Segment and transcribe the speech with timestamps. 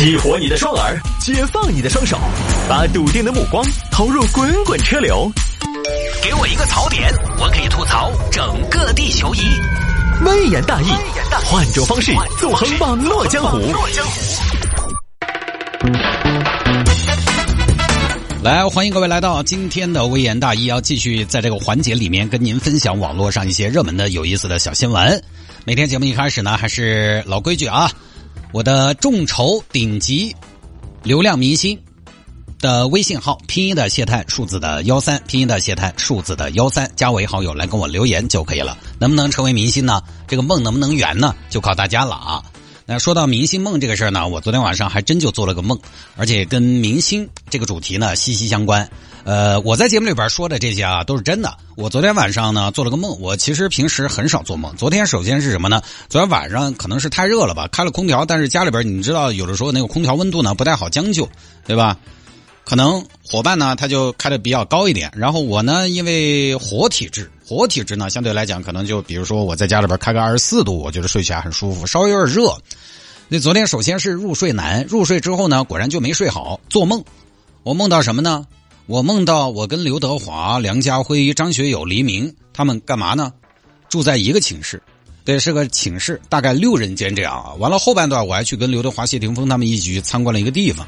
[0.00, 2.18] 激活你的双耳，解放你的双手，
[2.66, 3.62] 把笃定的目光
[3.92, 5.30] 投入滚滚车流。
[6.22, 9.40] 给我一个槽点，我可以吐槽整个地球仪。
[10.24, 10.86] 微言大义，
[11.44, 13.58] 换种方式纵横网络江湖。
[18.42, 25.22] 来，欢迎各位来到今天的微言大义，要继续在这个环节里面跟您分享网络上一些热门的、有意思的小新闻。
[25.66, 27.92] 每天节目一开始呢，还是老规矩啊，
[28.52, 30.34] 我的众筹顶级
[31.04, 31.80] 流量明星
[32.58, 38.76] 的微信号，拼音的谢探，数字的幺三，拼音的谢探，数字的幺三，加为好友来跟我留言就可以了。
[38.98, 40.02] 能不能成为明星呢？
[40.26, 41.34] 这个梦能不能圆呢？
[41.48, 42.42] 就靠大家了啊！
[42.90, 45.78] 那说到明星梦这个事儿呢，我昨天晚上还真就做了个梦，
[46.16, 48.90] 而且跟明星这个主题呢息息相关。
[49.22, 51.56] 呃，我在节目里边说的这些啊都是真的。
[51.76, 54.74] 我昨天晚上呢做了个梦，我其实平时很少做梦。
[54.74, 55.80] 昨天首先是什么呢？
[56.08, 61.28] 昨天晚上可能是太热了吧，开了空调，但是家里边你知道有的时候那个空调温度呢不太好将就，
[61.64, 61.96] 对吧？
[62.64, 72.56] 可能伙伴呢他就开的比较高一点，然后我呢因为火体质，火体质呢相对来讲可能就比如说我在家里边开个二十四度，我觉得睡起来很舒服，稍微有点热。
[73.28, 77.04] 那昨天首先是入睡难，入睡之后呢果然就没睡好，做梦，
[77.62, 78.46] 我梦到什么呢？
[78.86, 83.32] 我梦到我跟刘德华、梁家辉、张学友、黎明他们干嘛呢？
[83.88, 84.82] 住在一个寝室，
[85.24, 87.54] 对，是个寝室，大概六人间这样啊。
[87.54, 90.86] 完了后半段我还去跟刘德华、谢霆锋他们一起去参观了一个地方。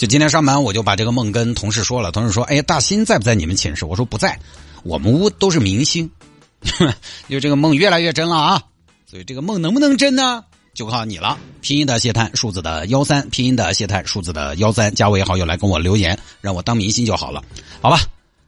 [0.00, 4.40] 就今天上班我就把这个梦跟同事说了，同事说：“哎，大新在不在你们寝室？”我说：“不在，
[4.82, 6.10] 我们屋都是明星。”
[7.28, 8.62] 就这个梦越来越真了啊！
[9.04, 10.42] 所以这个梦能不能真呢？
[10.72, 17.44] 就靠你了，拼音的谢探，数字的幺三，拼音的谢探，数字的幺三，加为好友来跟我留言，让我当明星就好了，
[17.82, 18.00] 好吧？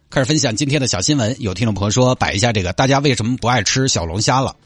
[0.08, 1.36] 开始分享今天的小新闻。
[1.38, 4.56] 有听众朋友说摆一下这个，大家为什么不爱吃小龙虾了？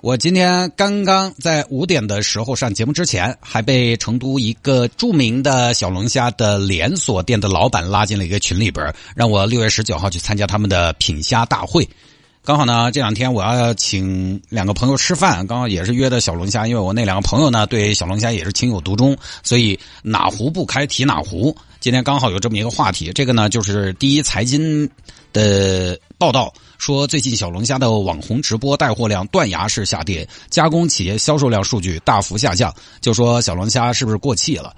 [0.00, 11.86] 我今天刚刚在五点的时候上节目之前，还被成都一个著名的小龙虾的连锁店的老板拉进了一个群里边，让我六月十九号去参加他们的品虾大会。
[12.44, 21.54] 刚好呢，这两天我要请两个朋友吃饭，刚好也是约的小龙虾，因为我那两个朋友呢对小龙虾也是情有独钟，所以哪壶不开提哪壶。
[21.80, 24.88] 今天刚好有这么一个话题，这个呢就是第一财经
[25.32, 34.74] 的报道说，最近小龙虾的网红直播带货量断崖式下跌，加工企业销售量数据大幅下降，就说小龙虾是不是过气了？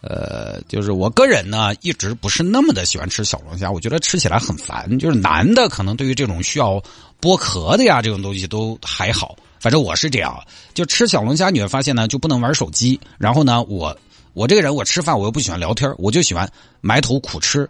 [0.00, 4.98] 呃，就是我个人呢，一直不是那么的喜欢吃小龙虾，我觉得吃起来很烦。
[4.98, 6.82] 就是男的可能对于这种需要
[7.20, 10.36] 剥壳的呀这种东西都还好，反正我是这样。
[10.74, 12.98] 就吃小龙虾，你会发现呢，就不能玩手机。
[13.16, 13.96] 然后呢，我
[14.32, 17.68] 我这个人我吃饭我又不喜欢聊天，我就喜欢埋头苦吃。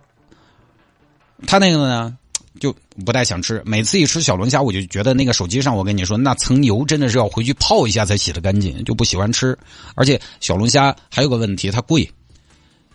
[1.46, 2.16] 他那个呢，
[2.60, 2.74] 就
[3.04, 3.62] 不太想吃。
[3.64, 9.58] 每次一吃小龙虾，我就觉得那个手机上我跟你说那层油真的是要回去泡一下才洗得干净，就不喜欢吃。
[9.94, 12.08] 而且小龙虾还有个问题，它贵。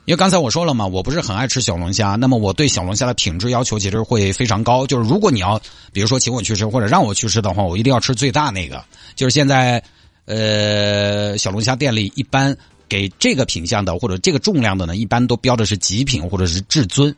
[0.06, 4.88] 因为刚才我说了嘛，我不是很爱吃小龙虾，那么我对小龙虾的品质要求其实会非常高。
[4.88, 5.59] 就是如果你要，
[5.91, 8.81] 比如说请我去吃或者让我去吃的话，我一定要吃最大那个。
[9.16, 9.84] 就是现在，
[10.24, 12.56] 呃，小龙虾店里一般
[12.88, 17.13] 给这个品相的或者这个重量的呢，一般都标的是极品或者是至尊。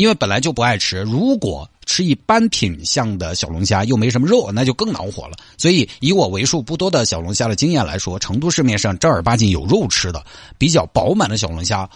[0.00, 5.36] 因为本来就不爱吃，如果吃一般品相的小龙虾又没什么肉，那就更恼火了。
[5.58, 10.24] 所以以我为数不多的小龙虾的经验来说，成都市面上正儿八经有肉吃的、
[10.56, 11.86] 比较饱满的小龙虾。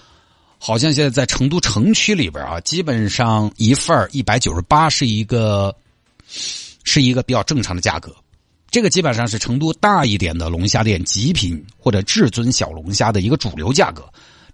[0.59, 5.75] 好像现在在成都城区里边啊，基本上一份一百九十八是一个
[6.27, 8.15] 是一个比较正常的价格。
[8.71, 14.05] 这个基本上是成都大一点的龙虾店极品或者至尊小龙虾的一个主流价格。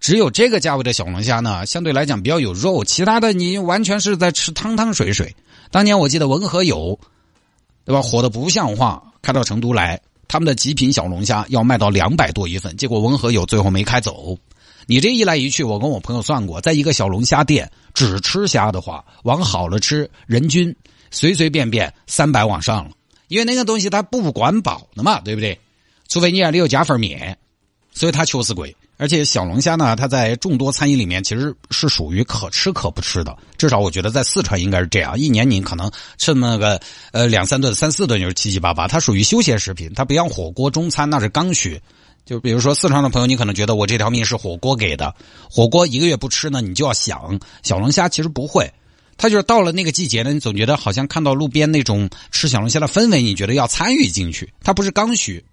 [0.01, 5.33] 只有这个价位的小龙虾呢，相对来讲比较有肉，其他的你完全是在吃汤汤水水。
[5.69, 6.99] 当年我记得文和友，
[7.85, 8.01] 对吧？
[8.01, 14.35] 火的不像话，开到成都来，他们的极品小龙虾要卖到两百多一份，结果文和友最后没开走。
[14.87, 20.75] 你这一来一去，我跟我朋友算过，在一个小龙虾店只吃虾的话，往好了吃，人均
[21.11, 22.91] 随随便便三百往上了。
[23.27, 25.59] 因为那个东西它不管饱的嘛，对不对？
[26.07, 27.37] 除非你里有加份面，
[27.93, 28.75] 所以它确实贵。
[29.01, 33.35] 而且小龙虾呢，它在众多餐饮里面其实是属于可吃可不吃的。
[33.57, 36.79] 至少我觉得在四川应该是这样，一年你可能吃那么个
[37.11, 38.87] 呃两三顿、三四顿就是七七八八。
[38.87, 41.81] 它属于休闲食品，它不像火锅、中餐那是刚需。
[42.27, 45.15] 就比如说四川的朋友，你可能觉得我这条命是火锅给的，
[45.49, 48.07] 火锅一个月不吃呢，你就要想小龙虾。
[48.07, 48.71] 其实不会，
[49.17, 54.53] 它就是到了那个季节呢，你总觉得好像看到路边那种吃小龙虾的氛围，你觉得要参与进去。
[54.63, 55.43] 它不是刚需。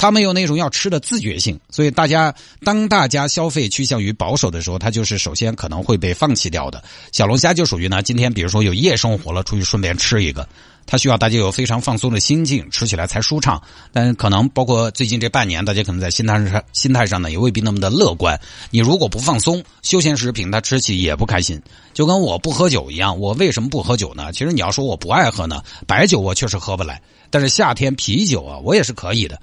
[0.00, 6.82] 他没有那种要吃的自觉性，所以大家当大家消费趋向于保守的时候，它就是首先可能会被放弃掉的。
[7.12, 10.48] 小龙虾就属于呢，今天比如说有夜生活了，出去顺便吃一个，
[10.86, 13.60] 它需要大家有非常放松的心境，吃起来才舒畅。
[13.92, 18.40] 但可能包括最近这半年，大家可能在心态上心态上呢也未必那么的乐观。
[18.70, 21.60] 你如果不放松，休闲食品它吃起也不开心。
[21.92, 24.32] 就跟我不喝酒一样，我为什么不喝酒呢？
[24.32, 29.38] 其实你要说我不爱喝呢，白酒我确实喝不来，但是夏天啤酒啊，我也是可以的。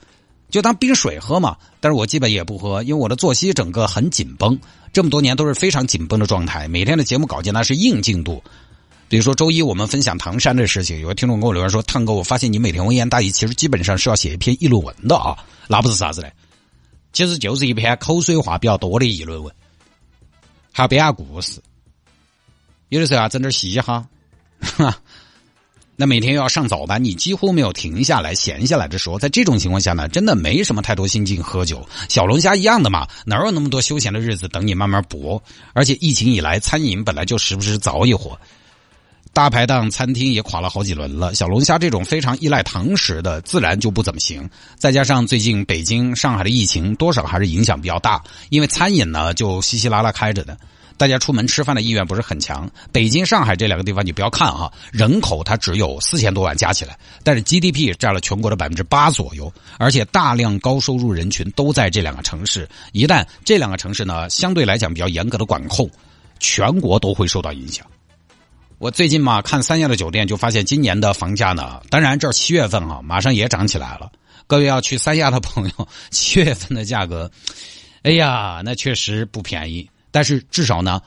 [0.49, 4.57] 就当冰水喝嘛，但是我基本也不喝，因为我的作息整个很紧绷，
[4.93, 8.41] 这么多年都是非常紧绷的状态，每天的节目稿件那是硬进度。
[9.09, 16.31] 比如说周一我们分享唐山的事情，有个听众给我留言说：“汤哥，我发现你每天微言大义，其实基本上是要写一篇议论文的啊，那不是啥子嘞，
[17.13, 19.53] 其实就是一篇口水话比较多的议论文，
[20.71, 21.61] 还要编下故事，
[22.89, 24.07] 有的时候啊整点嘻哈，
[24.61, 24.97] 哈。”
[25.99, 29.17] 那每天又要上早班，你几乎没有停下来、闲下来的时候。
[29.17, 31.83] 在这种情况下呢，真的没什么太多心境喝酒。
[32.07, 35.41] 小龙虾一样的嘛，哪有那么多休闲的日子等你慢慢搏？
[35.73, 38.39] 而且疫情以来，餐饮本来就时不时早一火，
[39.33, 41.33] 大排档餐厅也垮了好几轮了。
[41.33, 44.47] 小龙虾这种非常依赖堂食的，自然就不怎么行。
[44.77, 50.55] 再加上最近北京、上海的疫情，多少还是影响比较大，因为餐饮呢就稀稀拉拉开着的。
[50.97, 52.69] 大家出门吃饭的意愿不是很强。
[52.91, 62.67] 北京、上海这两个地方，你不要看哈，人口它只有四千多万加起来，但是 GDP 占了全国的百分之八左右，而且大量高收入人群都在这两个城市。
[62.93, 65.89] 一旦这两个城市呢相对来讲比较严格的管控，
[66.39, 67.85] 全国都会受到影响。
[68.79, 74.11] 我最近嘛看三亚的酒店，就发现今年的房价呢，当然这七月份啊马上也涨起来了。
[74.47, 77.29] 各位要去三亚的朋友， 七月份的价格，
[78.03, 79.89] 哎呀，那确实不便宜。
[80.11, 81.01] 但是至少呢，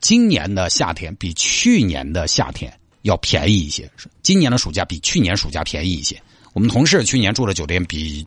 [0.00, 2.72] 今年的夏天比去年的夏天
[3.02, 3.90] 要便宜一些。
[4.22, 6.20] 今年的暑假比去年暑假便宜一些。
[6.52, 8.26] 我们同事去年住的酒店比，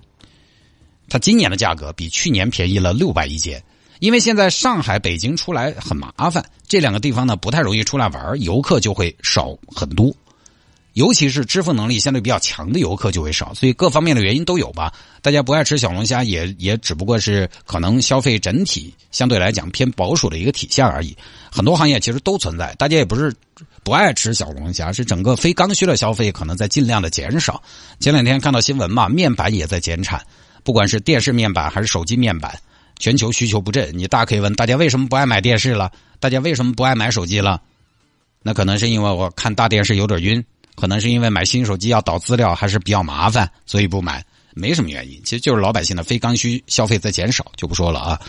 [1.09, 3.61] 他今年的价格比去年便宜了六百一间。
[3.99, 10.11] 因为现在上海、北京出来很麻烦，这两个地方呢不太容易出来玩，游客就会少很多。
[10.93, 14.93] 尤其是支付能力相对比较强的游客就会少，所以各方面的原因都有吧。
[15.21, 21.15] 大家不爱吃小龙虾，也也只不过是可能消费整体相对来讲偏保守的一个体现而已。
[21.49, 23.33] 很多行业其实都存在，大家也不是
[23.83, 27.61] 不爱吃小龙虾，是整个非刚需的消费可能在尽量的减少。
[27.99, 30.21] 前两天看到新闻嘛，面板也在减产，
[30.63, 32.53] 不管是电视面板还是手机面板，
[32.99, 33.97] 全球需求不振。
[33.97, 35.89] 你大可以问大家为什么不爱买电视了？
[36.19, 37.61] 大家为什么不爱买手机了？
[38.43, 40.43] 那可能是因为我看大电视有点晕。
[40.81, 44.25] 可能是因为买新手机要导资料还是比较麻烦，所以不买，
[44.55, 45.21] 没什么原因。
[45.23, 48.19] 其实就是老百姓的非刚需消费在减少，就不说了啊。